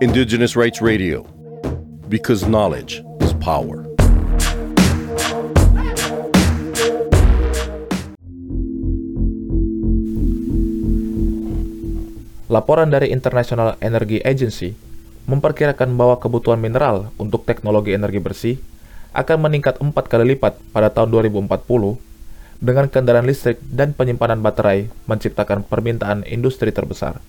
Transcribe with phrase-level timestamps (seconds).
[0.00, 1.28] Indigenous Rights Radio,
[2.08, 3.84] because knowledge is power.
[12.48, 14.72] Laporan dari International Energy Agency
[15.28, 18.56] memperkirakan bahwa kebutuhan mineral untuk teknologi energi bersih
[19.12, 22.07] akan meningkat empat kali lipat pada tahun 2040
[22.58, 27.22] dengan kendaraan listrik dan penyimpanan baterai menciptakan permintaan industri terbesar.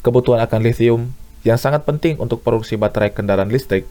[0.00, 1.12] Kebutuhan akan lithium
[1.44, 3.84] yang sangat penting untuk produksi baterai kendaraan listrik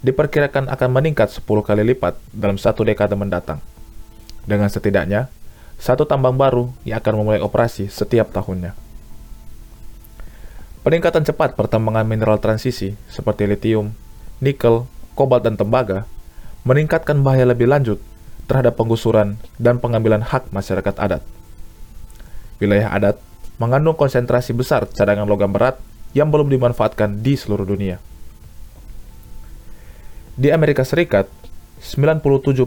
[0.00, 3.60] diperkirakan akan meningkat 10 kali lipat dalam satu dekade mendatang.
[4.48, 5.28] Dengan setidaknya,
[5.76, 8.72] satu tambang baru yang akan memulai operasi setiap tahunnya.
[10.80, 13.92] Peningkatan cepat pertambangan mineral transisi seperti litium,
[14.40, 16.08] nikel, kobalt, dan tembaga
[16.64, 18.00] meningkatkan bahaya lebih lanjut
[18.50, 21.22] terhadap penggusuran dan pengambilan hak masyarakat adat.
[22.58, 23.22] Wilayah adat
[23.62, 25.78] mengandung konsentrasi besar cadangan logam berat
[26.10, 28.02] yang belum dimanfaatkan di seluruh dunia.
[30.34, 31.30] Di Amerika Serikat,
[31.78, 32.66] 97%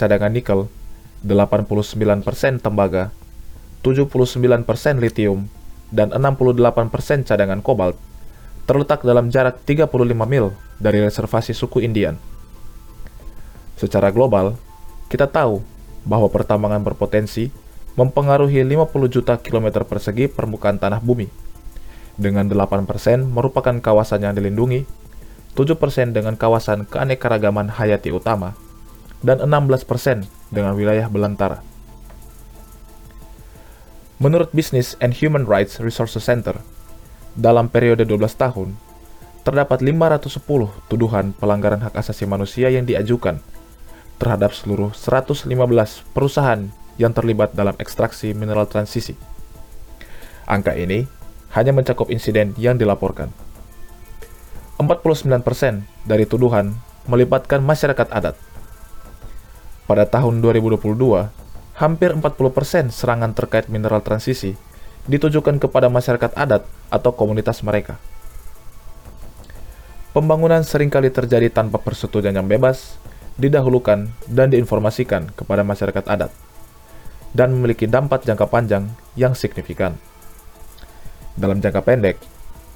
[0.00, 0.72] cadangan nikel,
[1.20, 3.12] 89% tembaga,
[3.84, 4.64] 79%
[4.96, 5.44] litium,
[5.92, 8.00] dan 68% cadangan kobalt
[8.68, 9.88] terletak dalam jarak 35
[10.28, 12.20] mil dari reservasi suku Indian.
[13.80, 14.60] Secara global,
[15.08, 15.64] kita tahu
[16.04, 17.48] bahwa pertambangan berpotensi
[17.96, 21.26] mempengaruhi 50 juta kilometer persegi permukaan tanah bumi,
[22.14, 22.86] dengan 8%
[23.26, 24.86] merupakan kawasan yang dilindungi,
[25.56, 28.54] 7% dengan kawasan keanekaragaman hayati utama,
[29.24, 31.64] dan 16% dengan wilayah belantara.
[34.22, 36.62] Menurut Business and Human Rights Resources Center,
[37.38, 38.74] dalam periode 12 tahun,
[39.46, 40.42] terdapat 510
[40.90, 43.38] tuduhan pelanggaran hak asasi manusia yang diajukan
[44.18, 45.46] terhadap seluruh 115
[46.12, 49.14] perusahaan yang terlibat dalam ekstraksi mineral transisi.
[50.44, 51.06] Angka ini
[51.54, 53.30] hanya mencakup insiden yang dilaporkan.
[54.78, 55.42] 49%
[56.06, 56.74] dari tuduhan
[57.10, 58.36] melibatkan masyarakat adat.
[59.88, 61.32] Pada tahun 2022,
[61.78, 64.58] hampir 40% serangan terkait mineral transisi
[65.08, 66.62] ditujukan kepada masyarakat adat
[66.92, 67.96] atau komunitas mereka.
[70.12, 73.00] Pembangunan sering kali terjadi tanpa persetujuan yang bebas,
[73.38, 76.34] didahulukan, dan diinformasikan kepada masyarakat adat,
[77.32, 79.94] dan memiliki dampak jangka panjang yang signifikan.
[81.38, 82.18] Dalam jangka pendek,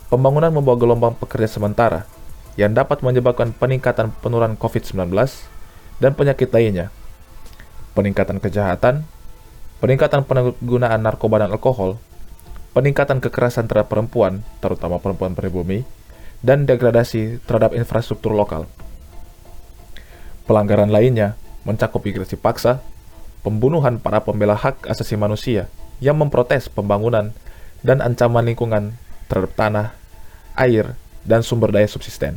[0.09, 2.07] pembangunan membawa gelombang pekerja sementara
[2.55, 5.11] yang dapat menyebabkan peningkatan penurunan COVID-19
[5.99, 6.95] dan penyakit lainnya
[7.93, 9.05] peningkatan kejahatan,
[9.79, 12.01] peningkatan penggunaan narkoba dan alkohol,
[12.73, 15.85] peningkatan kekerasan terhadap perempuan, terutama perempuan pribumi,
[16.41, 18.67] dan degradasi terhadap infrastruktur lokal.
[20.53, 21.33] Pelanggaran lainnya
[21.65, 22.85] mencakup migrasi paksa,
[23.41, 27.33] pembunuhan para pembela hak asasi manusia yang memprotes pembangunan
[27.81, 28.93] dan ancaman lingkungan
[29.33, 29.87] terhadap tanah,
[30.53, 30.93] air,
[31.25, 32.37] dan sumber daya subsisten.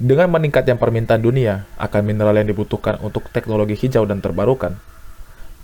[0.00, 4.80] Dengan meningkatnya permintaan dunia akan mineral yang dibutuhkan untuk teknologi hijau dan terbarukan,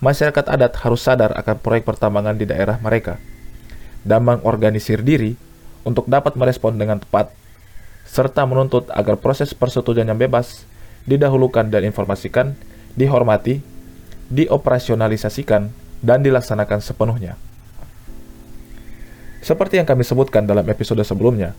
[0.05, 3.17] masyarakat adat harus sadar akan proyek pertambangan di daerah mereka
[4.05, 5.41] dan mengorganisir diri
[5.89, 7.33] untuk dapat merespon dengan tepat,
[8.11, 10.67] serta menuntut agar proses persetujuan yang bebas
[11.07, 12.59] didahulukan dan informasikan,
[12.99, 13.63] dihormati,
[14.35, 15.71] dioperasionalisasikan,
[16.03, 17.39] dan dilaksanakan sepenuhnya.
[19.41, 21.55] Seperti yang kami sebutkan dalam episode sebelumnya,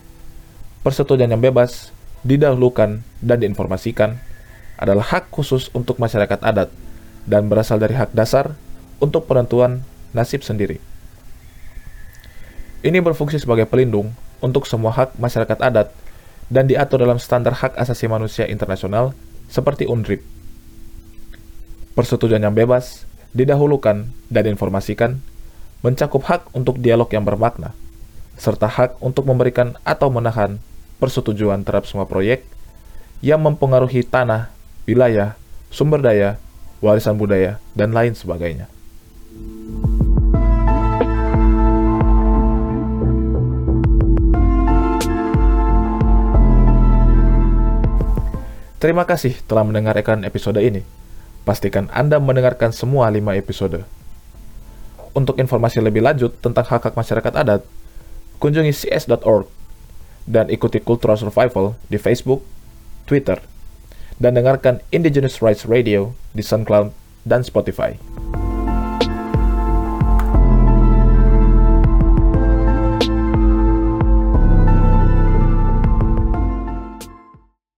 [0.84, 1.88] persetujuan yang bebas
[2.20, 4.20] didahulukan, dan diinformasikan
[4.76, 6.68] adalah hak khusus untuk masyarakat adat
[7.24, 8.54] dan berasal dari hak dasar
[9.00, 9.82] untuk penentuan
[10.12, 10.78] nasib sendiri.
[12.82, 14.10] Ini berfungsi sebagai pelindung
[14.42, 15.94] untuk semua hak masyarakat adat
[16.52, 19.16] dan diatur dalam standar hak asasi manusia internasional
[19.48, 20.20] seperti UNDRIP.
[21.96, 25.16] Persetujuan yang bebas, didahulukan, dan diinformasikan
[25.80, 27.72] mencakup hak untuk dialog yang bermakna,
[28.36, 30.60] serta hak untuk memberikan atau menahan
[31.00, 32.44] persetujuan terhadap semua proyek
[33.24, 34.52] yang mempengaruhi tanah,
[34.84, 35.34] wilayah,
[35.72, 36.36] sumber daya,
[36.84, 38.68] warisan budaya, dan lain sebagainya.
[48.82, 50.82] Terima kasih telah mendengarkan episode ini.
[51.46, 53.86] Pastikan Anda mendengarkan semua lima episode.
[55.14, 57.62] Untuk informasi lebih lanjut tentang hak-hak masyarakat adat,
[58.42, 59.46] kunjungi cs.org
[60.26, 62.42] dan ikuti Cultural Survival di Facebook,
[63.06, 63.38] Twitter,
[64.18, 66.90] dan dengarkan Indigenous Rights Radio di SoundCloud
[67.22, 67.94] dan Spotify.